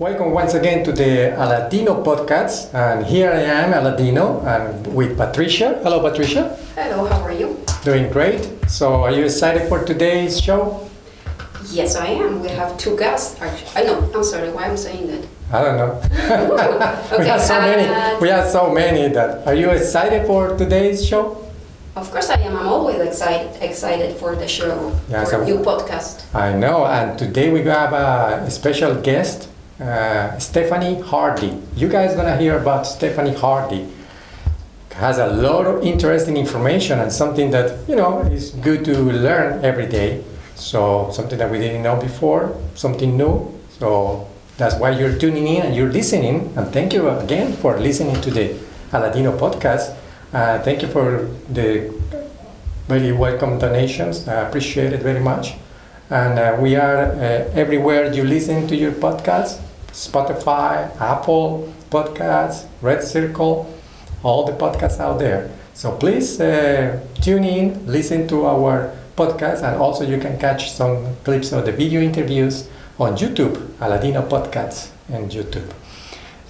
[0.00, 2.72] Welcome once again to the Aladino podcast.
[2.72, 5.78] And here I am, Aladino, and with Patricia.
[5.82, 6.56] Hello, Patricia.
[6.74, 7.58] Hello, how are you?
[7.84, 8.48] Doing great.
[8.66, 10.88] So, are you excited for today's show?
[11.70, 12.40] Yes, I am.
[12.40, 13.38] We have two guests.
[13.42, 14.10] Actually, I know.
[14.14, 14.48] I'm sorry.
[14.50, 15.22] Why I'm saying that?
[15.52, 16.00] I don't know.
[17.12, 18.20] we Okay, have so uh, many.
[18.22, 19.46] We have so many that.
[19.46, 21.36] Are you excited for today's show?
[21.94, 22.56] Of course, I am.
[22.56, 26.24] I'm always excited excited for the show, Yeah, for so- a new podcast.
[26.34, 26.86] I know.
[26.86, 29.49] And today we have a special guest,
[29.80, 31.56] uh, Stephanie Hardy.
[31.74, 33.88] You guys gonna hear about Stephanie Hardy.
[34.92, 39.64] Has a lot of interesting information and something that you know is good to learn
[39.64, 40.22] every day.
[40.54, 43.58] So something that we didn't know before, something new.
[43.78, 46.52] So that's why you're tuning in and you're listening.
[46.56, 48.54] And thank you again for listening to the
[48.92, 49.96] Aladino podcast.
[50.34, 51.90] Uh, thank you for the
[52.86, 54.28] very welcome donations.
[54.28, 55.54] I appreciate it very much.
[56.10, 63.02] And uh, we are uh, everywhere you listen to your podcasts Spotify, Apple Podcasts, Red
[63.02, 63.72] Circle,
[64.22, 65.50] all the podcasts out there.
[65.74, 71.16] So please uh, tune in, listen to our podcast, and also you can catch some
[71.24, 75.72] clips of the video interviews on YouTube, Aladino Podcasts and YouTube.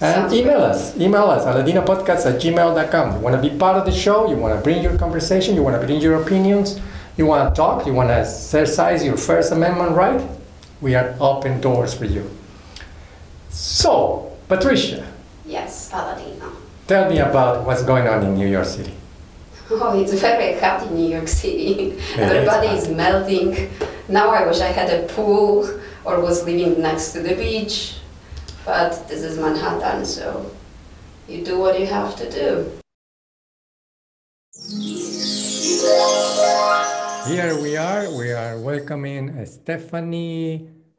[0.01, 0.97] And email us.
[0.97, 3.15] Email us, aladinopodcasts at gmail.com.
[3.15, 5.61] You want to be part of the show, you want to bring your conversation, you
[5.61, 6.79] want to bring your opinions,
[7.17, 10.27] you want to talk, you want to exercise your First Amendment right,
[10.81, 12.29] we are open doors for you.
[13.51, 15.05] So, Patricia,
[15.45, 16.51] Yes, Aladino.
[16.87, 18.93] tell me about what's going on in New York City.
[19.73, 21.97] Oh, it's very hot in New York City.
[22.17, 23.69] Everybody is melting.
[24.09, 25.63] Now I wish I had a pool
[26.03, 27.95] or was living next to the beach.
[28.65, 30.51] But this is Manhattan, so
[31.29, 32.71] you do what you have to do.
[37.31, 38.11] Here we are.
[38.11, 39.45] We are welcoming uh,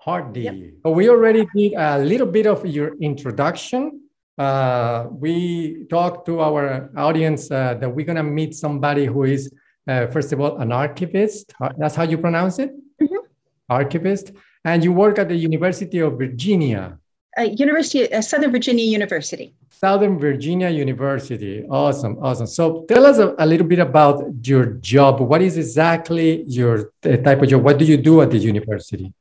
[0.03, 0.75] Stephanie Hardy.
[0.85, 4.01] So we already did a little bit of your introduction.
[4.39, 9.51] Uh, we talked to our audience uh, that we're gonna meet somebody who is,
[9.89, 11.53] uh, first of all, an archivist.
[11.79, 12.71] That's how you pronounce it,
[13.01, 13.23] Mhm.
[13.69, 14.33] archivist.
[14.65, 16.99] And you work at the University of Virginia,
[17.39, 19.55] uh, University, uh, Southern Virginia University.
[19.71, 21.65] Southern Virginia University.
[21.69, 22.47] Awesome, awesome.
[22.47, 25.21] So tell us a, a little bit about your job.
[25.21, 27.63] What is exactly your type of job?
[27.65, 29.13] What do you do at the university?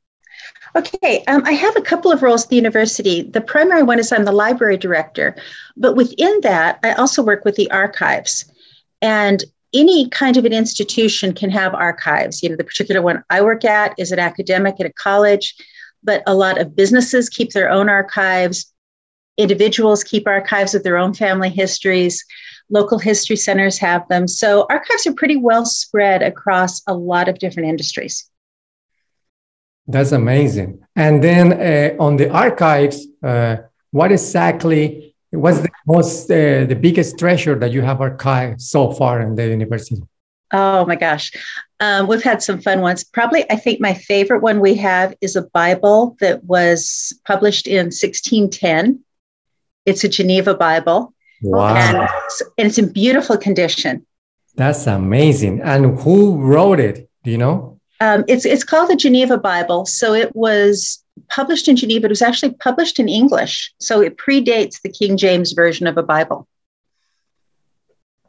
[0.74, 3.22] Okay, um, I have a couple of roles at the university.
[3.22, 5.36] The primary one is I'm the library director,
[5.76, 8.50] but within that, I also work with the archives.
[9.02, 9.44] And
[9.74, 12.42] any kind of an institution can have archives.
[12.42, 15.54] You know, the particular one I work at is an academic at a college,
[16.02, 18.72] but a lot of businesses keep their own archives.
[19.36, 22.24] Individuals keep archives of their own family histories.
[22.70, 24.26] Local history centers have them.
[24.26, 28.30] So archives are pretty well spread across a lot of different industries.
[29.86, 30.80] That's amazing.
[30.96, 33.56] And then uh, on the archives, uh,
[33.90, 39.20] what exactly what's the most uh, the biggest treasure that you have archived so far
[39.20, 40.02] in the university?
[40.52, 41.32] Oh my gosh.
[41.80, 43.02] Um, we've had some fun ones.
[43.04, 47.86] Probably, I think my favorite one we have is a Bible that was published in
[47.86, 49.00] 1610.
[49.86, 54.06] It's a Geneva Bible, Wow, and, it's- and it's in beautiful condition.
[54.54, 55.60] that's amazing.
[55.62, 57.08] And who wrote it?
[57.24, 57.80] Do you know?
[58.04, 59.86] Um, it's, it's called the Geneva Bible.
[59.86, 61.04] So it was
[61.36, 62.06] published in Geneva.
[62.06, 63.54] It was actually published in English.
[63.78, 66.40] So it predates the King James Version of a Bible.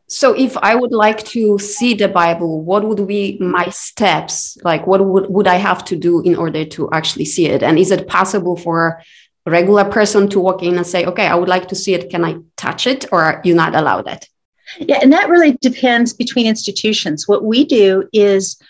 [0.07, 4.57] So if I would like to see the Bible, what would be my steps?
[4.63, 7.63] Like what would, would I have to do in order to actually see it?
[7.63, 9.01] And is it possible for
[9.45, 12.09] a regular person to walk in and say, okay, I would like to see it.
[12.09, 13.05] Can I touch it?
[13.11, 14.27] Or are you not allowed that?
[14.79, 17.27] Yeah, and that really depends between institutions.
[17.27, 18.61] What we do is,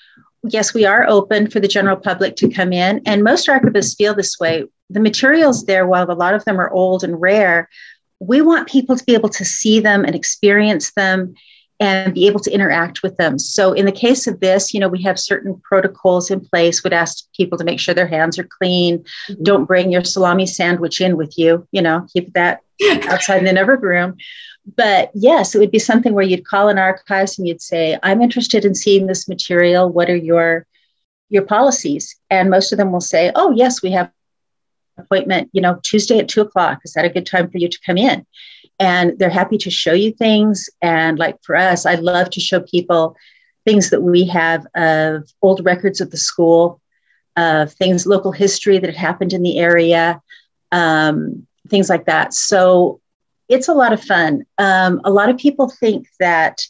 [0.43, 4.13] yes, we are open for the general public to come in, and most archivists feel
[4.13, 4.65] this way.
[4.89, 7.69] The materials there, while a lot of them are old and rare,
[8.19, 11.33] we want people to be able to see them and experience them
[11.83, 13.37] and be able to interact with them.
[13.37, 16.93] So, in the case of this, you know, we have certain protocols in place, would
[16.93, 19.03] ask people to make sure their hands are clean.
[19.29, 19.43] Mhm.
[19.43, 22.61] Don't bring your salami sandwich in with you, you know, keep that
[23.09, 24.15] outside in another room.
[24.77, 28.21] But yes, it would be something where you'd call an archives and you'd say, I'm
[28.21, 29.89] interested in seeing this material.
[29.89, 30.65] What are your
[31.29, 32.15] your policies?
[32.29, 34.09] And most of them will say, Oh, yes, we have
[34.97, 36.79] appointment, you know, Tuesday at two o'clock.
[36.85, 38.25] Is that a good time for you to come in?
[38.79, 40.69] And they're happy to show you things.
[40.81, 43.15] And like for us, I love to show people
[43.65, 46.81] things that we have of old records of the school,
[47.37, 50.21] of things, local history that had happened in the area,
[50.71, 52.33] um, things like that.
[52.33, 52.99] So
[53.49, 54.43] it's a lot of fun.
[54.57, 56.61] Um, a lot of people think that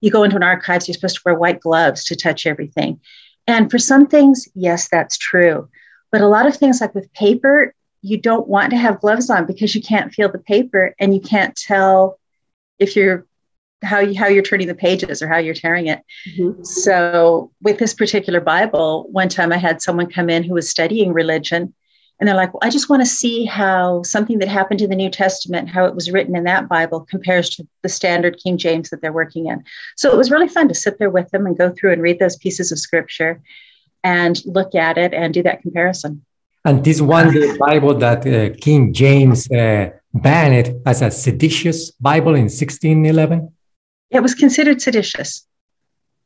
[0.00, 3.00] you go into an archives, you're supposed to wear white gloves to touch everything.
[3.46, 5.68] And for some things, yes, that's true.
[6.12, 7.74] But a lot of things, like with paper,
[8.04, 11.20] you don't want to have gloves on because you can't feel the paper and you
[11.20, 12.18] can't tell
[12.78, 13.26] if you're
[13.82, 16.02] how you how you're turning the pages or how you're tearing it.
[16.28, 16.62] Mm-hmm.
[16.64, 21.14] So with this particular Bible, one time I had someone come in who was studying
[21.14, 21.74] religion
[22.20, 24.96] and they're like, well, I just want to see how something that happened in the
[24.96, 28.90] New Testament, how it was written in that Bible compares to the standard King James
[28.90, 29.64] that they're working in.
[29.96, 32.18] So it was really fun to sit there with them and go through and read
[32.18, 33.40] those pieces of scripture
[34.04, 36.24] and look at it and do that comparison.
[36.64, 42.34] And this one the Bible that uh, King James uh, banned as a seditious Bible
[42.34, 43.52] in 1611?
[44.10, 45.46] It was considered seditious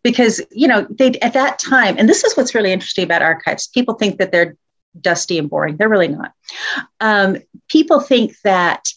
[0.05, 3.67] because, you know, they at that time, and this is what's really interesting about archives.
[3.67, 4.57] People think that they're
[5.01, 5.77] dusty and boring.
[5.77, 6.33] They're really not.
[7.01, 7.39] Um,
[7.69, 8.89] people think that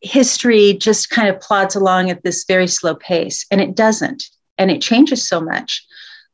[0.00, 4.24] history just kind of plods along at this very slow pace, and it doesn't.
[4.58, 5.84] And it changes so much.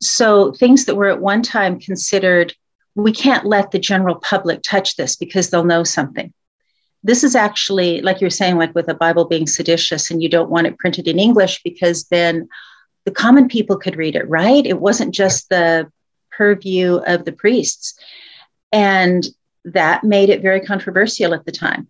[0.00, 2.54] So, things that were at one time considered,
[2.94, 6.32] we can't let the general public touch this because they'll know something.
[7.02, 10.50] This is actually, like you're saying, like with a Bible being seditious, and you don't
[10.50, 12.48] want it printed in English because then
[13.04, 14.64] the common people could read it, right?
[14.64, 15.90] It wasn't just the
[16.30, 17.98] purview of the priests.
[18.70, 19.26] And
[19.64, 21.88] that made it very controversial at the time.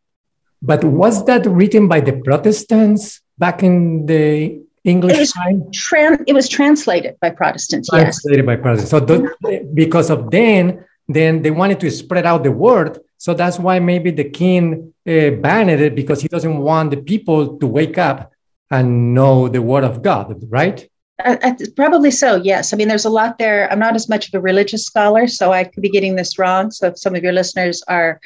[0.63, 5.33] But was that written by the Protestants back in the English it was?
[5.73, 7.89] Tran- it was translated by Protestants.
[7.89, 8.47] Translated yes.
[8.47, 8.91] by Protestants.
[8.91, 10.85] So the, because of then,
[11.15, 12.99] then they wanted to spread out the word.
[13.19, 17.59] So that's why maybe the king uh, banned it because he doesn't want the people
[17.59, 18.33] to wake up
[18.71, 20.89] and know the word of God, right?
[21.25, 22.73] Uh, probably so, yes.
[22.73, 23.71] I mean, there's a lot there.
[23.71, 26.71] I'm not as much of a religious scholar, so I could be getting this wrong.
[26.71, 28.19] So if some of your listeners are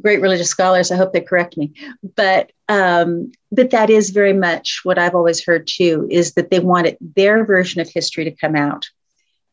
[0.00, 1.72] great religious scholars, I hope they correct me.
[2.14, 6.60] But um, but that is very much what I've always heard too, is that they
[6.60, 8.88] wanted their version of history to come out.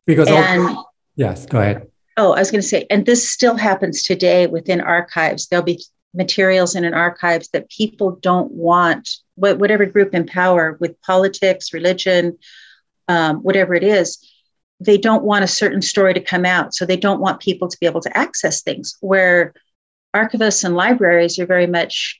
[0.06, 0.78] Because and,
[1.16, 1.88] yes, go ahead.
[2.18, 5.48] Oh, I was going to say, and this still happens today within archives.
[5.48, 5.84] There'll be
[6.14, 12.38] materials in an archives that people don't want, whatever group in power with politics, religion,
[13.08, 14.18] um, whatever it is,
[14.80, 16.74] they don't want a certain story to come out.
[16.74, 18.98] So they don't want people to be able to access things.
[19.00, 19.54] Where
[20.16, 22.19] archivists and libraries are very much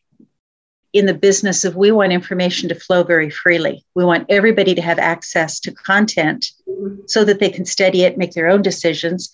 [0.94, 3.86] in the business of we want information to flow very freely.
[3.94, 6.52] We want everybody to have access to content
[7.06, 9.32] so that they can study it, make their own decisions.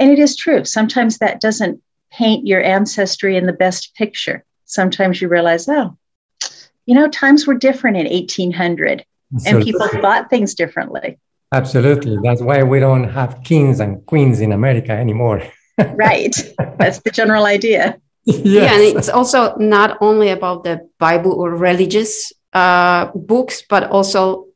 [0.00, 0.64] And it is true.
[0.64, 1.80] Sometimes that doesn't
[2.10, 4.44] paint your ancestry in the best picture.
[4.64, 5.96] Sometimes you realize, oh,
[6.86, 9.04] you know, times were different in 1800
[9.46, 11.18] and people thought things differently.
[11.52, 12.16] Absolutely.
[12.22, 15.42] That's why we don't have kings and queens in America anymore.
[15.78, 16.34] right.
[16.78, 18.00] That's the general idea.
[18.24, 18.40] Yes.
[18.44, 24.46] Yeah, and it's also not only about the Bible or religious uh, books, but also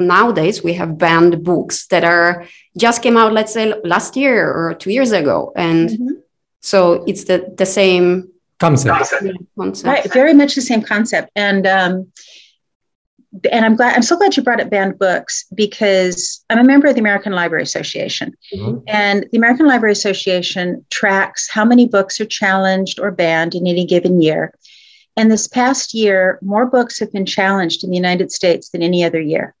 [0.00, 2.46] nowadays we have banned books that are
[2.76, 6.14] just came out, let's say last year or two years ago, and mm-hmm.
[6.60, 9.12] so it's the the same concept.
[9.58, 9.86] concept.
[9.86, 12.12] Right, very much the same concept, and um,
[13.50, 16.86] and I'm glad I'm so glad you brought up banned books because I'm a member
[16.88, 18.34] of the American Library Association.
[18.54, 18.84] Mm-hmm.
[18.88, 23.86] And the American Library Association tracks how many books are challenged or banned in any
[23.86, 24.52] given year.
[25.16, 29.04] And this past year, more books have been challenged in the United States than any
[29.04, 29.54] other year.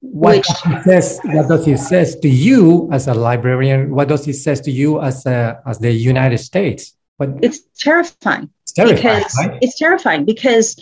[0.00, 3.90] What, which, does, says, what does it says to you as a librarian?
[3.94, 6.96] What does it says to you as a, as the United States?
[7.18, 8.50] but it's terrifying.
[8.62, 9.24] It's terrifying.
[9.38, 9.58] Right?
[9.62, 10.76] It's terrifying because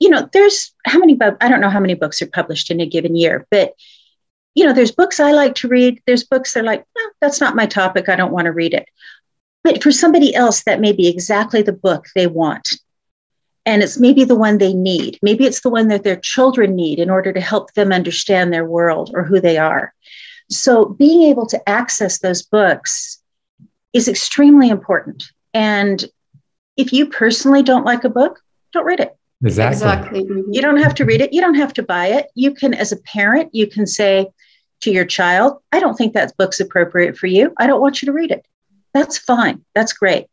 [0.00, 2.80] you know, there's how many books, I don't know how many books are published in
[2.80, 3.74] a given year, but,
[4.54, 6.00] you know, there's books I like to read.
[6.06, 8.08] There's books that are like, no, that's not my topic.
[8.08, 8.88] I don't want to read it.
[9.64, 12.74] But for somebody else, that may be exactly the book they want.
[13.68, 15.18] And it's maybe the one they need.
[15.20, 18.64] Maybe it's the one that their children need in order to help them understand their
[18.64, 19.92] world or who they are.
[20.48, 23.22] So being able to access those books
[23.92, 25.24] is extremely important.
[25.52, 26.02] And
[26.78, 28.40] if you personally don't like a book,
[28.72, 29.14] don't read it.
[29.44, 29.76] Exactly.
[29.76, 30.44] Exactly.
[30.50, 31.34] You don't have to read it.
[31.34, 32.28] You don't have to buy it.
[32.34, 34.28] You can, as a parent, you can say
[34.80, 37.52] to your child, I don't think that book's appropriate for you.
[37.58, 38.46] I don't want you to read it.
[38.94, 39.62] That's fine.
[39.74, 40.26] That's great.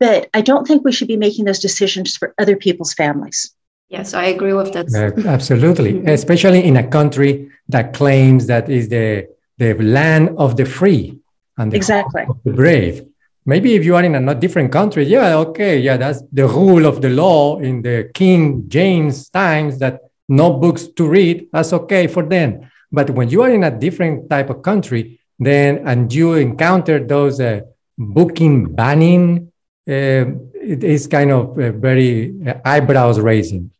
[0.00, 3.54] But I don't think we should be making those decisions for other people's families.
[3.88, 4.86] Yes, I agree with that.
[4.92, 5.94] Uh, absolutely.
[5.94, 6.08] Mm-hmm.
[6.08, 11.18] Especially in a country that claims that is the, the land of the free
[11.58, 12.24] and the, exactly.
[12.44, 13.04] the brave
[13.46, 17.00] maybe if you are in a different country yeah okay yeah that's the rule of
[17.02, 22.22] the law in the king james times that no books to read that's okay for
[22.22, 27.04] them but when you are in a different type of country then and you encounter
[27.04, 27.60] those uh,
[27.98, 29.50] booking banning
[29.86, 33.70] it is kind of uh, very uh, eyebrows raising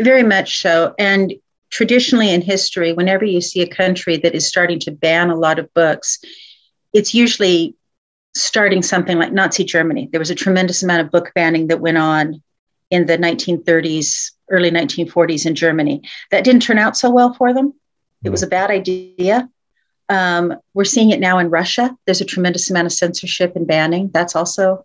[0.00, 1.34] very much so and
[1.70, 5.58] traditionally in history whenever you see a country that is starting to ban a lot
[5.58, 6.18] of books
[6.92, 7.76] it's usually
[8.36, 10.08] starting something like Nazi Germany.
[10.12, 12.42] There was a tremendous amount of book banning that went on
[12.90, 16.02] in the 1930s, early 1940s in Germany.
[16.30, 17.72] That didn't turn out so well for them.
[18.22, 19.48] It was a bad idea.
[20.08, 21.96] Um, we're seeing it now in Russia.
[22.04, 24.10] There's a tremendous amount of censorship and banning.
[24.12, 24.84] That's also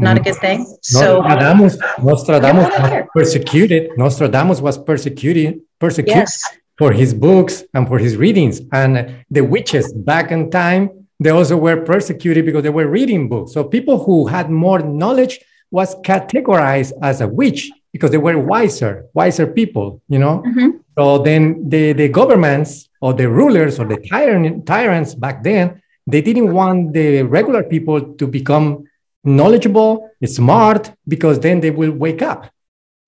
[0.00, 0.66] not a good thing.
[0.82, 3.90] So Nostradamus, Nostradamus was persecuted.
[3.96, 6.42] Nostradamus was persecuted, persecuted yes.
[6.78, 8.60] for his books and for his readings.
[8.72, 13.52] And the witches back in time they also were persecuted because they were reading books.
[13.52, 15.38] So people who had more knowledge
[15.70, 20.42] was categorized as a witch because they were wiser, wiser people, you know.
[20.46, 20.78] Mm-hmm.
[20.98, 26.22] So then the, the governments or the rulers or the tyrant, tyrants back then, they
[26.22, 28.84] didn't want the regular people to become
[29.24, 32.50] knowledgeable, it's smart, because then they will wake up.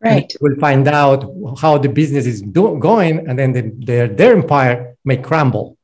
[0.01, 0.35] Right.
[0.41, 4.97] Will find out how the business is do- going, and then the, their, their empire
[5.05, 5.77] may crumble.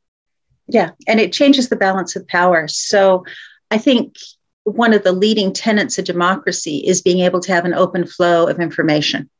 [0.66, 2.68] Yeah, and it changes the balance of power.
[2.68, 3.24] So
[3.70, 4.16] I think
[4.64, 8.48] one of the leading tenets of democracy is being able to have an open flow
[8.48, 9.30] of information.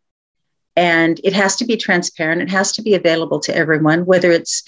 [0.77, 4.63] And it has to be transparent, it has to be available to everyone, whether it's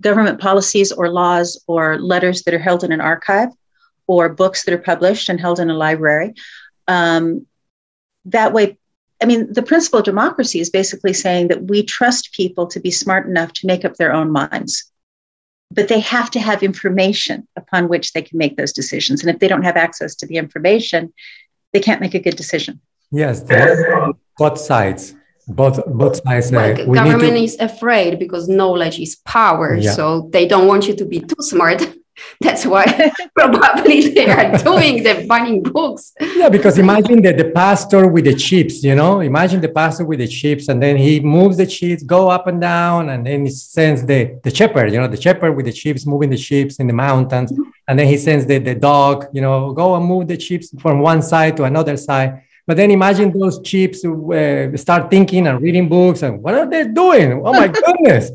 [0.00, 3.48] government policies or laws or letters that are held in an archive
[4.08, 6.34] or books that are published and held in a library.
[6.88, 7.46] Um,
[8.24, 8.76] that way,
[9.22, 12.90] I mean, the principle of democracy is basically saying that we trust people to be
[12.90, 14.90] smart enough to make up their own minds
[15.70, 19.22] but they have to have information upon which they can make those decisions.
[19.22, 21.12] And if they don't have access to the information,
[21.72, 22.80] they can't make a good decision.
[23.10, 23.42] Yes,
[24.38, 25.14] both sides.
[25.46, 26.52] Both both sides.
[26.52, 27.42] Uh, government to...
[27.42, 29.92] is afraid because knowledge is power, yeah.
[29.92, 31.82] so they don't want you to be too smart.
[32.40, 36.12] That's why probably they are doing the banning books.
[36.20, 40.18] Yeah, because imagine the, the pastor with the chips, you know, imagine the pastor with
[40.20, 43.50] the chips, and then he moves the chips, go up and down, and then he
[43.50, 46.86] sends the, the shepherd, you know, the shepherd with the chips, moving the chips in
[46.86, 47.52] the mountains.
[47.52, 47.62] Mm-hmm.
[47.88, 51.00] And then he sends the, the dog, you know, go and move the chips from
[51.00, 52.42] one side to another side.
[52.68, 56.86] But then imagine those chips uh, start thinking and reading books and what are they
[56.86, 57.40] doing?
[57.42, 58.30] Oh my goodness.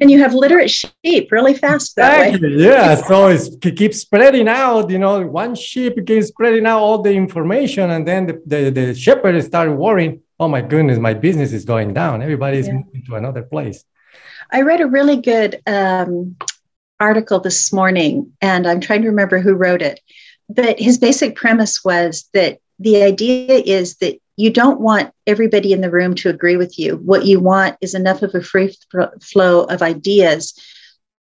[0.00, 2.56] and you have literate sheep really fast that exactly.
[2.56, 2.62] way.
[2.62, 2.94] yeah.
[2.94, 7.90] So it keeps spreading out, you know, one sheep keeps spreading out all the information.
[7.90, 11.92] And then the, the, the shepherd started worrying, oh my goodness, my business is going
[11.92, 12.22] down.
[12.22, 12.76] Everybody's yeah.
[12.76, 13.84] moving to another place.
[14.50, 16.36] I read a really good um,
[16.98, 20.00] article this morning, and I'm trying to remember who wrote it.
[20.48, 25.80] But his basic premise was that the idea is that you don't want everybody in
[25.80, 26.96] the room to agree with you.
[26.96, 28.74] What you want is enough of a free
[29.22, 30.58] flow of ideas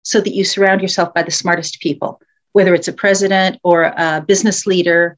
[0.01, 2.19] so that you surround yourself by the smartest people,
[2.53, 5.17] whether it's a president or a business leader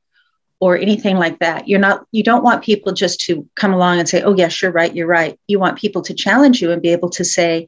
[0.60, 1.68] or anything like that.
[1.68, 4.72] You're not you don't want people just to come along and say, "Oh yes, you're
[4.72, 7.68] right, you're right." You want people to challenge you and be able to say,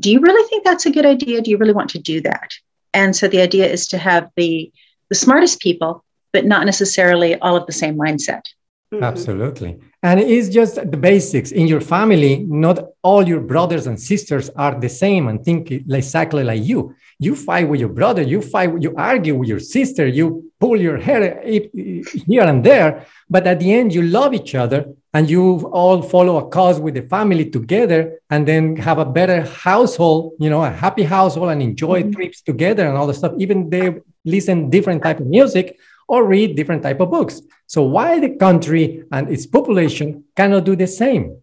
[0.00, 1.40] "Do you really think that's a good idea?
[1.40, 2.52] Do you really want to do that?"
[2.92, 4.72] And so the idea is to have the
[5.08, 6.03] the smartest people
[6.34, 8.44] but not necessarily all of the same mindset.
[8.92, 9.04] Mm-hmm.
[9.04, 9.78] Absolutely.
[10.02, 11.50] And it's just the basics.
[11.52, 16.44] In your family, not all your brothers and sisters are the same and think exactly
[16.44, 16.94] like you.
[17.18, 20.98] You fight with your brother, you fight, you argue with your sister, you pull your
[20.98, 23.06] hair here and there.
[23.30, 24.80] But at the end, you love each other
[25.14, 29.42] and you all follow a cause with the family together and then have a better
[29.42, 32.16] household, you know, a happy household and enjoy mm-hmm.
[32.16, 33.32] trips together and all the stuff.
[33.38, 37.40] Even they listen different type of music or read different type of books.
[37.66, 41.38] So why the country and its population cannot do the same?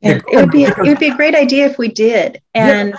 [0.00, 2.42] Yeah, it would be it would be a great idea if we did.
[2.54, 2.98] And yeah.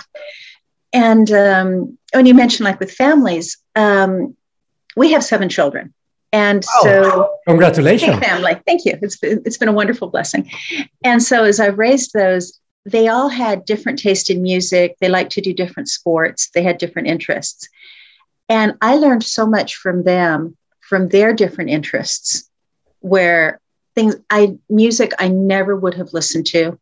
[0.92, 4.36] and um, when you mentioned like with families, um,
[4.96, 5.92] we have seven children.
[6.32, 8.56] And oh, so, congratulations, family.
[8.66, 8.98] Thank you.
[9.00, 10.50] It's been, it's been a wonderful blessing.
[11.04, 14.96] And so, as I raised those, they all had different taste in music.
[15.00, 16.50] They liked to do different sports.
[16.52, 17.68] They had different interests.
[18.48, 20.56] And I learned so much from them
[20.88, 22.50] from their different interests
[23.00, 23.60] where
[23.94, 26.78] things I music I never would have listened to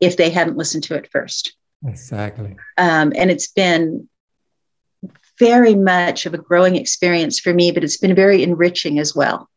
[0.00, 1.54] if they hadn't listened to it first.
[1.86, 2.56] Exactly.
[2.78, 4.08] Um, and it's been
[5.38, 9.48] very much of a growing experience for me, but it's been very enriching as well.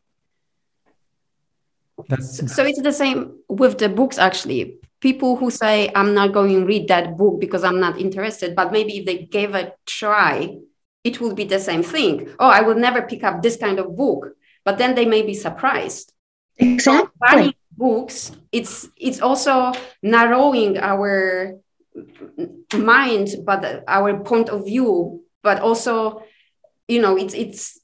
[2.10, 2.54] That's...
[2.54, 4.80] So it's the same with the books, actually.
[5.00, 8.72] People who say, I'm not going to read that book because I'm not interested, but
[8.72, 10.58] maybe if they gave a try,
[11.08, 12.16] it will be the same thing.
[12.40, 14.36] Oh, I will never pick up this kind of book,
[14.66, 16.14] but then they may be surprised.
[16.60, 17.56] Exactly.
[17.78, 19.72] books, it's it's also
[20.02, 21.54] narrowing our
[22.74, 26.24] mind, but our point of view, but also,
[26.88, 27.80] you know, it's it's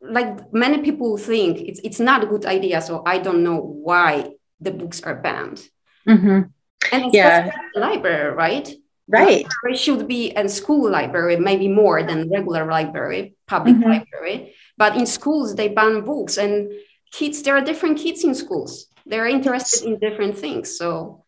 [0.00, 2.80] like many people think it's it's not a good idea.
[2.80, 5.60] So I don't know why the books are banned.
[6.08, 6.48] Mm-hmm.
[6.92, 8.68] And yeah, the library, right?
[9.08, 9.46] Right.
[9.68, 13.84] It should be a school library, maybe more than regular library, public Mhm.
[13.84, 14.54] library.
[14.78, 16.70] But in schools, they ban books, and
[17.12, 17.42] kids.
[17.42, 18.86] There are different kids in schools.
[19.06, 20.76] They're interested in different things.
[20.78, 21.24] So,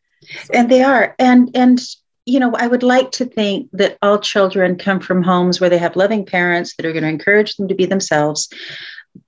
[0.52, 1.78] and they are and and
[2.24, 5.78] you know i would like to think that all children come from homes where they
[5.78, 8.48] have loving parents that are going to encourage them to be themselves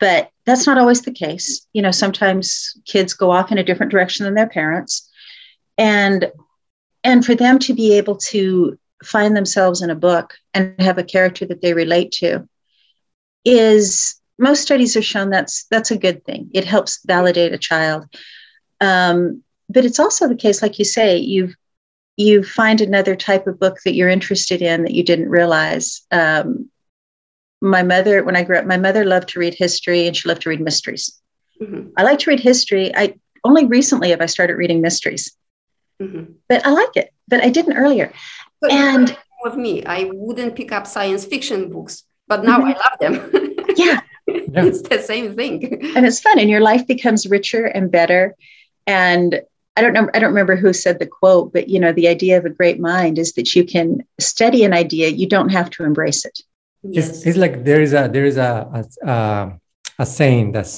[0.01, 3.93] but that's not always the case you know sometimes kids go off in a different
[3.93, 5.09] direction than their parents
[5.77, 6.33] and
[7.09, 11.03] and for them to be able to find themselves in a book and have a
[11.15, 12.47] character that they relate to
[13.47, 16.51] is most studies have shown that's that's a good thing.
[16.53, 18.05] It helps validate a child.
[18.83, 21.55] Um, but it's also the case like you say you
[22.19, 26.03] you find another type of book that you're interested in that you didn't realize.
[26.11, 26.69] Um,
[27.61, 30.43] my mother when i grew up my mother loved to read history and she loved
[30.43, 31.21] to read mysteries.
[31.61, 32.95] Mhm, i like to read history.
[32.95, 35.35] I only recently have i started reading mysteries
[36.01, 36.35] mhm.
[36.49, 38.13] but i like it but i didn't earlier
[38.63, 42.73] So And- you're with me, I wouldn't pick up science fiction books, but now I
[42.85, 43.15] love them.
[43.85, 44.65] yeah Yeah.
[44.69, 45.57] it's the same thing.
[45.97, 48.35] and it's fun and your life becomes richer and better
[48.87, 49.29] and
[49.77, 52.35] i don't know i don't remember who said the quote but you know the idea
[52.39, 53.89] of a great mind is that you can
[54.33, 56.37] study an idea you don't have to embrace it
[56.99, 58.81] It's, it's like there is a there is a a,
[59.15, 59.45] uh,
[60.05, 60.77] a saying that's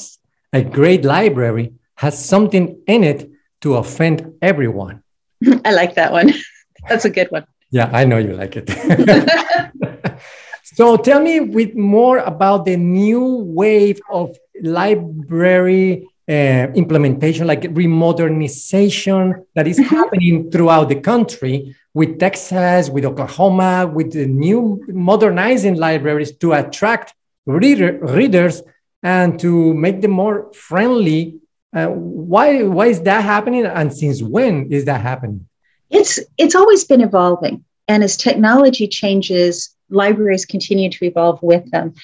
[0.53, 1.67] a great library
[2.05, 3.21] has something in it
[3.63, 4.17] to offend
[4.51, 4.97] everyone.
[5.65, 6.33] i like that one
[6.89, 8.67] that's a good one Yeah, I know you like it.
[10.65, 19.45] so tell me with more about the new wave of library uh, implementation, like remodernization
[19.55, 26.33] that is happening throughout the country with Texas, with Oklahoma, with the new modernizing libraries
[26.39, 27.15] to attract
[27.47, 28.63] reader, readers
[29.03, 31.39] and to make them more friendly.
[31.73, 33.65] Uh, why, why is that happening?
[33.65, 35.47] And since when is that happening?
[35.91, 37.65] it's it's always been evolving.
[37.89, 41.95] And as technology changes libraries continue to evolve with them.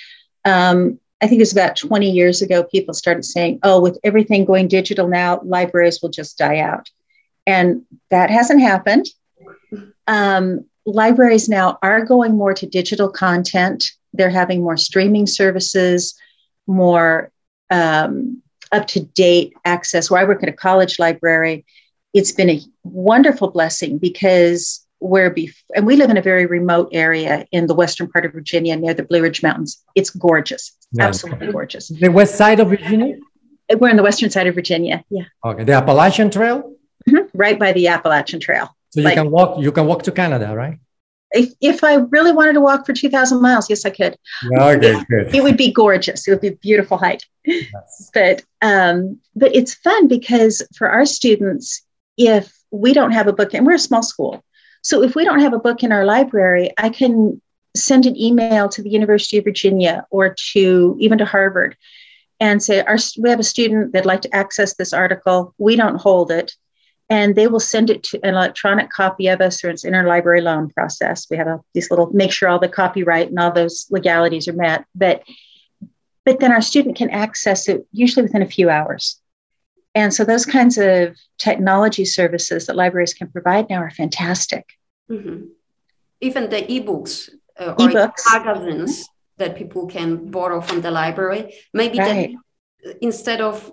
[0.44, 4.44] Um, i think it was about 20 years ago people started saying oh with everything
[4.44, 6.90] going digital now libraries will just die out.
[7.46, 9.06] And that hasn't happened.
[10.08, 13.92] Um, libraries now are going more to digital content.
[14.12, 16.18] They're having more streaming services
[16.66, 17.30] more
[17.70, 21.64] um, up to date access where i work at a college library
[22.14, 26.88] it's been a wonderful blessing because we're bef- and we live in a very remote
[26.92, 29.84] area in the western part of Virginia near the Blue Ridge Mountains.
[29.94, 31.08] It's gorgeous, Yeah.
[31.08, 31.88] absolutely gorgeous.
[31.88, 33.16] The west side of Virginia?
[33.78, 36.72] We're on the western side of Virginia, yeah, Okay, the Appalachian Trail.
[37.06, 37.28] Mhm.
[37.34, 38.70] right by the Appalachian Trail.
[38.88, 39.60] So you Like- can walk.
[39.62, 40.78] You can walk to Canada, right?
[41.32, 44.16] If, if I really wanted to walk for 2,000 miles, yes, I could.
[44.58, 45.34] Okay, good.
[45.34, 46.26] It would be gorgeous.
[46.26, 47.22] It would be a beautiful hike.
[48.12, 51.82] But um, but it's fun because for our students,
[52.16, 54.42] if we don't have a book, and we're a small school,
[54.82, 57.40] so if we don't have a book in our library, I can
[57.76, 61.76] send an email to the University of Virginia or to even to Harvard
[62.40, 65.54] and say, our, we have a student that'd like to access this article.
[65.58, 66.54] We don't hold it.
[67.08, 70.70] And they will send it to an electronic copy of us or it's interlibrary loan
[70.70, 71.26] process.
[71.30, 74.52] We have a, these little, make sure all the copyright and all those legalities are
[74.52, 74.84] met.
[74.94, 75.22] But,
[76.24, 79.20] but then our student can access it usually within a few hours.
[79.94, 84.64] And so those kinds of technology services that libraries can provide now are fantastic.
[85.10, 85.48] Mhm.
[86.20, 88.22] Even the ebooks uh, or Ebooks.
[88.32, 91.54] magazines that people can borrow from the library.
[91.72, 92.34] Maybe Right.
[92.84, 93.72] that instead of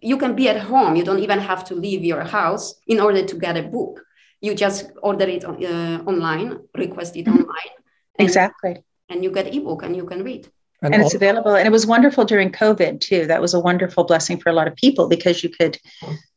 [0.00, 3.22] you can be at home, you don't even have to leave your house in order
[3.24, 4.02] to get a book.
[4.40, 7.32] You just order it uh, online, request it Mhm.
[7.38, 7.72] online,
[8.18, 8.82] and, Exactly.
[9.08, 10.48] and you get ebook and you can read.
[10.82, 11.54] And it's available.
[11.54, 13.26] And it was wonderful during COVID too.
[13.26, 15.78] That was a wonderful blessing for a lot of people because you could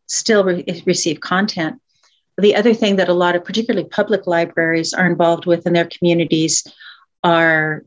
[0.05, 1.81] still re- receive content.
[2.37, 5.87] The other thing that a lot of, particularly public libraries, are involved with in their
[5.87, 6.63] communities
[7.23, 7.85] are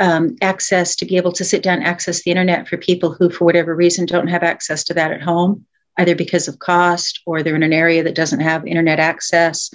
[0.00, 3.44] um, access to be able to sit down access the internet for people who, for
[3.44, 5.66] whatever reason, don't have access to that at home,
[5.98, 9.70] either because of cost or they're in an area that doesn't have internet access.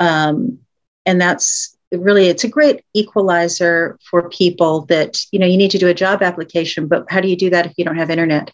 [0.00, 0.58] Um,
[1.06, 5.78] and that's really it's a great equalizer for people that you know you need to
[5.78, 8.50] do a job application but how do you do that if you don't have internet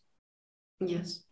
[0.81, 1.23] Yes.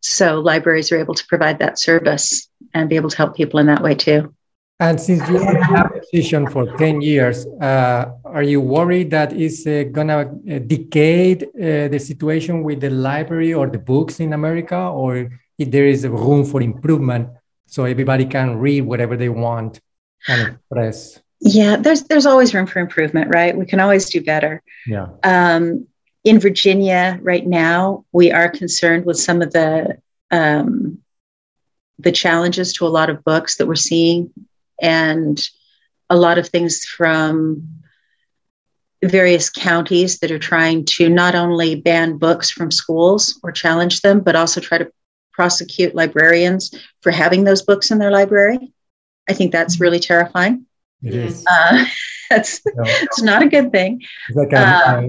[0.00, 3.66] so libraries are able to provide that service and be able to help people in
[3.66, 4.34] that way too
[4.82, 9.64] And since you have a position for 10 years, uh, are you worried that it's
[9.64, 14.32] uh, going to uh, decade uh, the situation with the library or the books in
[14.32, 17.28] America, or if there is room for improvement
[17.66, 19.80] so everybody can read whatever they want
[20.26, 21.20] and express?
[21.44, 25.08] yeah there's there's always room for improvement right we can always do better Yeah.
[25.24, 25.88] um,
[26.22, 29.98] in virginia right now we are concerned with some of the
[30.30, 30.98] um,
[31.98, 34.30] the challenges to a lot of books that we're seeing
[34.80, 35.48] and
[36.10, 37.68] a lot of things from
[39.04, 44.20] various counties that are trying to not only ban books from schools or challenge them,
[44.20, 44.90] but also try to
[45.32, 48.72] prosecute librarians for having those books in their library.
[49.28, 50.66] I think that's really terrifying.
[51.02, 51.44] It is.
[51.50, 51.84] Uh,
[52.30, 54.02] that's it's not a good thing.
[54.28, 55.02] It's like a, Uh,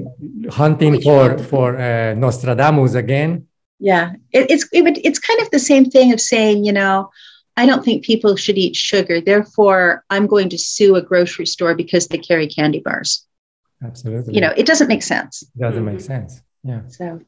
[0.48, 3.48] a hunting for for uh, Nostradamus again.
[3.80, 7.10] Yeah, it, it's it would, it's kind of the same thing of saying, you know,
[7.56, 9.22] I don't think people should eat sugar.
[9.22, 13.26] Therefore, I'm going to sue a grocery store because they carry candy bars.
[13.84, 14.34] Absolutely.
[14.34, 15.44] You know, it doesn't make sense.
[15.44, 16.02] it doesn't make Mhm.
[16.02, 16.42] sense.
[16.64, 17.20] Yeah, So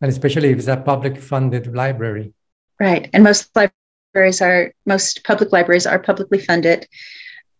[0.00, 2.34] and especially if it's a public funded library.
[2.80, 6.86] right, and most libraries are most public libraries are publicly funded,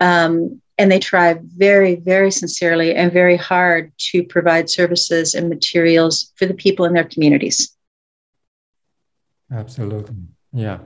[0.01, 6.33] um, and they try very, very sincerely and very hard to provide services and materials
[6.37, 7.77] for the people in their communities.
[9.53, 10.17] Absolutely.
[10.53, 10.79] Yeah.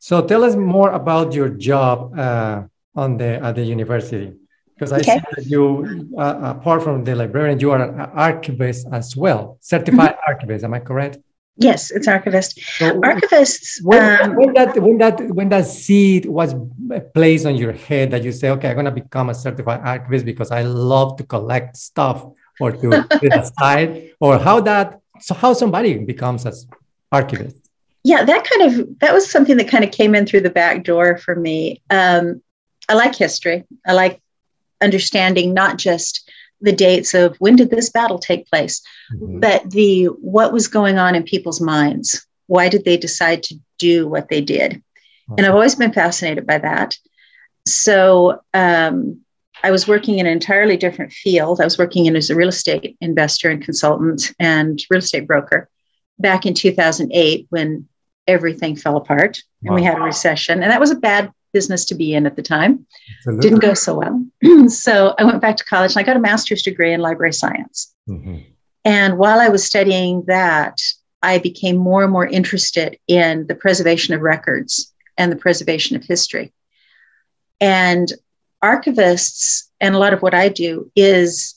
[0.00, 2.62] So tell us more about your job uh,
[2.96, 4.32] on the at the university,
[4.74, 5.12] because I Okay.
[5.12, 10.16] see that you, uh, apart from the librarian, you are an archivist as well, certified
[10.16, 10.30] Mm-hmm.
[10.32, 10.64] archivist.
[10.64, 11.18] Am I correct?
[11.56, 12.58] Yes, it's archivist.
[12.78, 13.82] So Archivists.
[13.84, 16.54] when, um, when that when that when that seed was
[17.14, 20.50] placed on your head that you say, okay, I'm gonna become a certified archivist because
[20.50, 22.24] I love to collect stuff
[22.58, 26.54] or to put aside, or how that so how somebody becomes an
[27.12, 27.69] archivist.
[28.04, 30.84] Yeah that kind of that was something that kind of came in through the back
[30.84, 31.82] door for me.
[31.90, 32.42] Um,
[32.88, 33.64] i like history.
[33.86, 34.20] I like
[34.80, 36.28] understanding not just
[36.62, 38.82] the dates of when did this battle take place
[39.12, 39.40] Mhm.
[39.40, 42.26] but the what was going on in people's minds.
[42.46, 44.82] Why did they decide to do what they did?
[45.36, 46.96] And i've always been fascinated by that.
[47.66, 49.20] So um,
[49.62, 51.60] i was working in an entirely different field.
[51.60, 55.68] I was working in as a real estate investor and consultant and real estate broker
[56.18, 57.86] back in 2008 when
[58.26, 61.94] everything fell apart and we had a recession and that was a bad business to
[61.94, 62.86] be in at the time
[63.18, 63.42] Absolutely.
[63.42, 66.62] didn't go so well so i went back to college and i got a master's
[66.62, 68.44] degree in library science Mhm.
[68.84, 70.80] and while I was studying that,
[71.22, 76.02] I became more and more interested in the preservation of records and the preservation of
[76.04, 76.52] history.
[77.60, 78.10] And
[78.64, 81.54] archivists, and a lot of what I do is,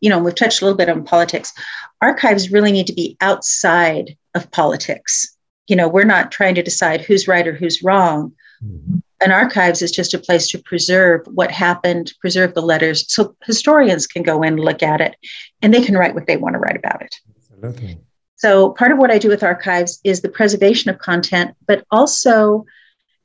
[0.00, 1.52] you know, we've touched a little bit on politics.
[2.00, 5.36] Archives really need to be outside of politics.
[5.72, 8.34] You know, we're not trying to decide who's right or who's wrong.
[8.62, 9.00] Mhm.
[9.24, 14.06] An archives is just a place to preserve what happened, preserve the letters, so historians
[14.06, 15.16] can go in and look at it
[15.62, 17.14] and they can write what they want to write about it.
[17.40, 17.98] Absolutely.
[18.36, 22.66] So, part of what I do with archives is the preservation of content, but also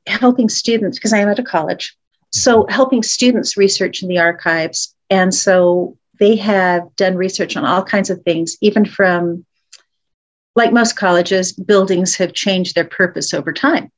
[0.06, 1.98] helping students, because I am at a college,
[2.30, 4.94] so helping students research in the archives.
[5.10, 9.44] And so they have done research on all kinds of things, even from,
[10.58, 13.90] like most colleges, buildings have changed their purpose over time.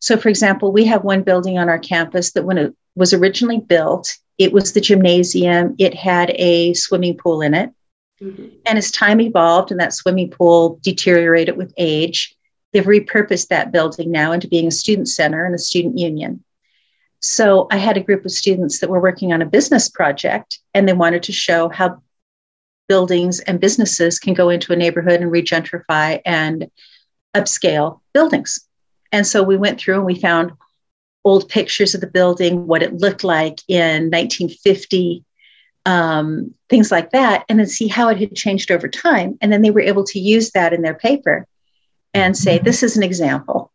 [0.00, 3.58] So, for example, we have one building on our campus that when it was originally
[3.58, 7.70] built, it was the gymnasium, it had a swimming pool in it.
[8.20, 8.52] Mhm.
[8.66, 12.34] And as time evolved and that swimming pool deteriorated with age,
[12.72, 16.42] they've repurposed that building now into being a student center and a student union.
[17.20, 20.88] So I had a group of students that were working on a business project and
[20.88, 22.02] they wanted to show how
[22.92, 26.70] buildings and businesses can go into a neighborhood and regentrify and
[27.34, 28.68] upscale buildings.
[29.10, 30.52] And so we went through and we found
[31.24, 35.24] old pictures of the building, what it looked like in 1950,
[35.86, 39.38] um, things like that, and then see how it had changed over time.
[39.40, 41.46] And then they were able to use that in their paper
[42.12, 43.72] and say, this is an example.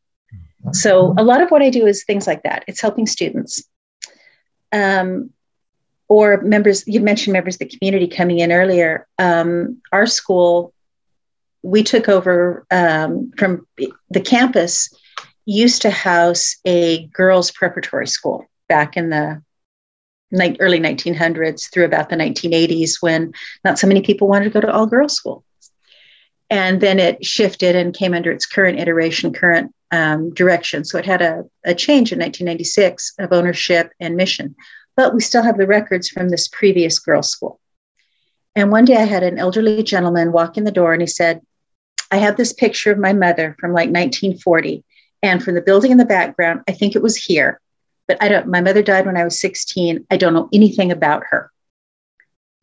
[0.73, 2.65] So a lot of what I do is things like that.
[2.67, 3.63] It's helping students.
[4.71, 5.31] Um,
[6.09, 9.07] or members, you mentioned members of the community coming in earlier.
[9.17, 10.73] Um, our school,
[11.63, 13.67] we took over um, from
[14.09, 14.89] the campus,
[15.45, 19.41] used to house a girls' preparatory school back in the
[20.59, 24.71] early 1900s through about the 1980s when not so many people wanted to go to
[24.71, 25.43] all girls school.
[26.49, 30.85] And then it shifted and came under its current iteration, current um, direction.
[30.85, 34.55] So it had a, a change in 1996 of ownership and mission.
[34.97, 37.61] But we still have the records from this previous girls' school.
[38.55, 41.41] And one day I had an elderly gentleman walk in the door and he said,
[42.11, 44.83] I have this picture of my mother from like 1940.
[45.21, 47.61] And from the building in the background, I think it was here.
[48.07, 50.07] But I don't, my mother died when I was 16.
[50.09, 51.51] I don't know anything about her.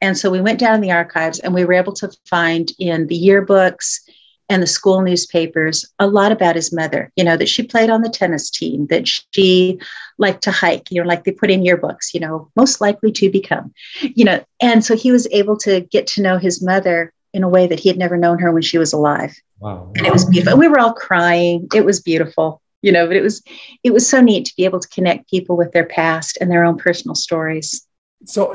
[0.00, 3.06] And so we went down in the archives and we were able to find in
[3.06, 4.00] the yearbooks
[4.48, 8.02] and the school newspapers a lot about his mother, you know, that she played on
[8.02, 9.78] the tennis team, that she
[10.18, 13.30] liked to hike, you know, like they put in yearbooks, you know, most likely to
[13.30, 14.44] become, you know.
[14.60, 17.80] And so he was able to get to know his mother in a way that
[17.80, 19.34] he had never known her when she was alive.
[19.58, 19.90] Wow.
[19.96, 20.52] And it was beautiful.
[20.52, 21.66] And we were all crying.
[21.74, 23.42] It was beautiful, you know, but it was
[23.82, 26.64] it was so neat to be able to connect people with their past and their
[26.64, 27.86] own personal stories.
[28.26, 28.54] So,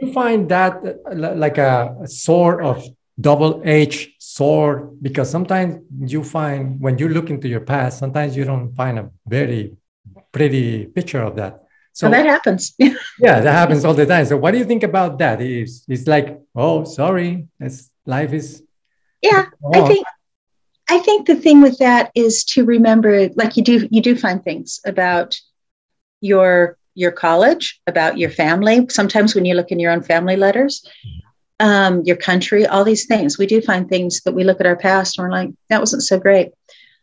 [0.00, 0.80] you find that
[1.10, 2.84] uh, like a, a sort of
[3.20, 8.74] double-edged sword because sometimes you find when you look into your past, sometimes you don't
[8.74, 9.76] find a very
[10.32, 11.62] pretty picture of that.
[11.92, 12.74] So that happens.
[12.78, 14.24] yeah, that happens all the time.
[14.24, 15.42] So what do you think about that?
[15.42, 18.62] Is It's, it's like, oh, sorry, it's, life is.
[19.20, 19.44] Yeah,
[19.74, 19.86] I oh.
[19.86, 20.06] think
[20.88, 24.42] I think the thing with that is to remember, like you do, you do find
[24.42, 25.38] things about
[26.20, 28.86] your your college, about your family.
[28.90, 30.84] Sometimes when you look in your own family letters,
[31.62, 34.76] um, your country, all these things, we do find things that we look at our
[34.76, 36.50] past and we're like, that wasn't so great.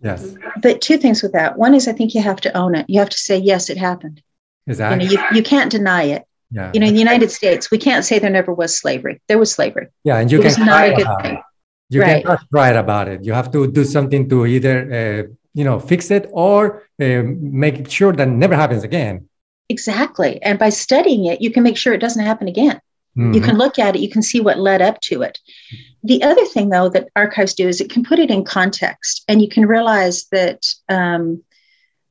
[0.01, 0.35] Yes.
[0.61, 1.57] But two things with that.
[1.57, 2.85] One is I think you have to own it.
[2.89, 4.21] You have to say, yes, it happened.
[4.67, 5.07] Exactly.
[5.07, 6.23] You, know, you, you can't deny it.
[6.51, 6.71] Yeah.
[6.73, 9.21] You know, in the United States, we can't say there never was slavery.
[9.27, 9.87] There was slavery.
[10.03, 11.35] Yeah, and you it can not a good thing.
[11.35, 11.41] It.
[11.89, 12.23] You right.
[12.23, 13.23] cannot write about it.
[13.23, 17.89] You have to do something to either uh, you know fix it or uh, make
[17.89, 19.29] sure that never happens again.
[19.69, 22.81] Exactly, and by studying it, you can make sure it doesn't happen again.
[23.17, 23.33] Mm-hmm.
[23.33, 24.01] You can look at it.
[24.01, 25.39] You can see what led up to it.
[26.03, 29.41] The other thing, though, that archives do is it can put it in context, and
[29.41, 31.43] you can realize that um,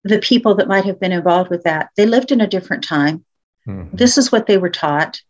[0.05, 3.25] the people that might have been involved with that they lived in a different time
[3.67, 3.95] mm-hmm.
[3.95, 5.21] this is what they were taught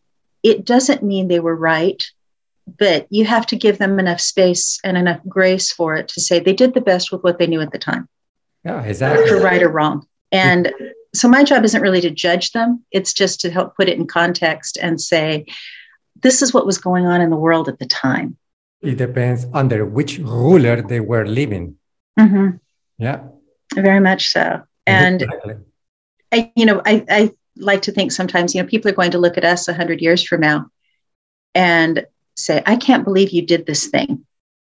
[0.43, 2.05] it doesn't mean they were right
[2.79, 6.39] but you have to give them enough space and enough grace for it to say
[6.39, 8.09] they did the best with what they knew at the time
[8.65, 10.73] yeah exactly for right or wrong and
[11.15, 14.07] so my job isn't really to judge them it's just to help put it in
[14.07, 15.45] context and say
[16.21, 18.37] this is what was going on in the world at the time
[18.81, 21.77] it depends under which ruler they were living
[22.19, 22.51] mm-hmm.
[22.99, 23.21] yeah
[23.75, 24.63] very much so.
[24.87, 25.27] And
[26.33, 29.19] I, you know, I, I like to think sometimes, you know, people are going to
[29.19, 30.71] look at us a hundred years from now
[31.55, 34.25] and say, I can't believe you did this thing.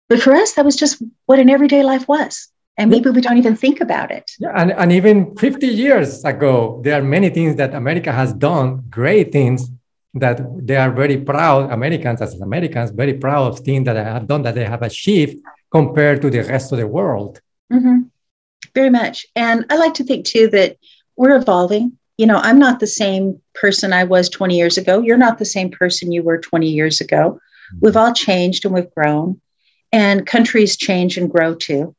[0.09, 2.49] But for us, that was just what an everyday life was.
[2.77, 4.31] And maybe we don't even think about it.
[4.39, 8.83] Yeah, and, and even 50 years ago, there are many things that America has done,
[8.89, 9.69] great things
[10.15, 14.27] that they are very proud, Americans as Americans, very proud of things that they have
[14.27, 15.37] done, that they have achieved
[15.71, 17.39] compared to the rest of the world.
[17.71, 18.03] Mm-hmm
[18.73, 19.25] very much.
[19.35, 20.77] And I like to think too that
[21.15, 21.97] we're evolving.
[22.17, 25.01] You know, I'm not the same person I was 20 years ago.
[25.01, 27.39] You're not the same person you were 20 years ago.
[27.81, 29.41] We've all changed and we've grown,
[29.91, 31.95] and countries change and grow too.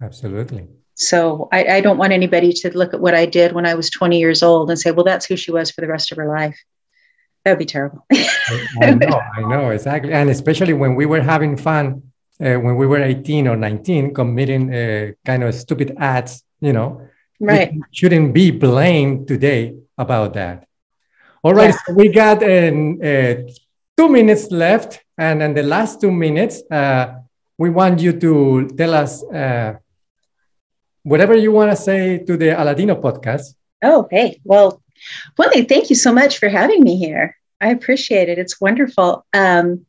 [0.00, 0.66] Absolutely.
[0.94, 3.88] So I, I, don't want anybody to look at what I did when I was
[3.90, 6.28] 20 years old and say, well, that's who she was for the rest of her
[6.28, 6.58] life.
[7.44, 8.04] That would be terrible.
[8.82, 10.12] I know, I know, exactly.
[10.12, 12.02] And especially when we were having fun
[12.40, 17.06] uh, when we were 18 or 19 committing uh, kind of stupid acts, you know,
[17.38, 17.72] right.
[17.92, 20.66] shouldn't be blamed today about that.
[21.42, 21.78] All right, yeah.
[21.86, 23.36] so we got uh,
[23.96, 25.02] two minutes left.
[25.16, 27.14] And in the last two minutes, uh,
[27.58, 29.74] we want you to tell us uh,
[31.02, 33.54] whatever you want to say to the Aladino podcast.
[33.82, 34.40] Oh, hey.
[34.44, 34.82] Well,
[35.38, 37.36] Willie, thank you so much for having me here.
[37.60, 38.38] I appreciate it.
[38.38, 39.24] It's wonderful.
[39.32, 39.86] Um,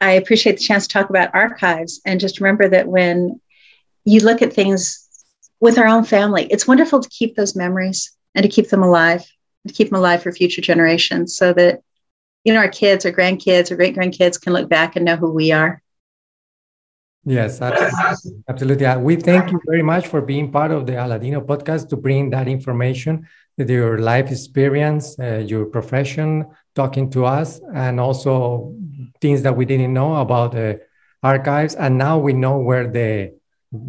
[0.00, 3.40] I appreciate the chance to talk about archives and just remember that when
[4.04, 5.06] you look at things
[5.60, 9.26] with our own family, it's wonderful to keep those memories and to keep them alive,
[9.66, 11.82] to keep them alive for future generations so that,
[12.44, 15.30] you know, our kids, our grandkids, our great grandkids can look back and know who
[15.30, 15.79] we are.
[17.24, 18.42] Yes, absolutely.
[18.48, 18.96] absolutely.
[19.02, 22.48] We thank you very much for being part of the Aladino podcast to bring that
[22.48, 23.26] information,
[23.58, 28.74] your life experience, uh, your profession, talking to us, and also
[29.20, 30.80] things that we didn't know about the
[31.22, 31.74] archives.
[31.74, 33.34] And now we know where the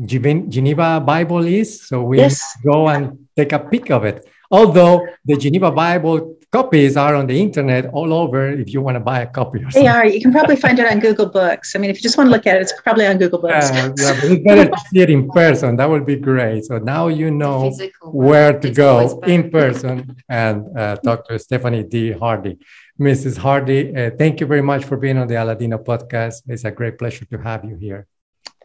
[0.06, 1.88] Geneva Bible is.
[1.88, 2.42] So we yes.
[2.66, 4.28] go and take a peek of it.
[4.52, 9.00] Although the Geneva Bible copies are on the internet all over if you want to
[9.00, 9.64] buy a copy.
[9.74, 10.06] they are.
[10.06, 11.76] You can probably find it on Google Books.
[11.76, 13.72] I mean, if you just want to look at it, it's probably on Google Books.
[13.72, 15.76] Uh, yeah, but it's better to see it in person.
[15.78, 16.66] That would be great.
[16.66, 17.72] So now you know
[18.04, 22.12] where to go in person and uh, talk to Stephanie D.
[22.12, 22.60] Hardy.
[23.00, 23.38] Mrs.
[23.38, 26.44] Hardy, uh, thank you very much for being on the Aladino podcast.
[26.48, 28.08] It's a great pleasure to have you here.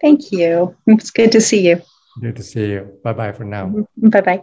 [0.01, 0.77] Thank you.
[0.87, 1.81] It's good to see you.
[2.21, 2.99] Good to see you.
[3.03, 3.87] Bye bye for now.
[3.97, 4.43] Bye bye.